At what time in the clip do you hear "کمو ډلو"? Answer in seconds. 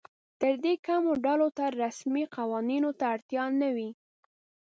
0.85-1.47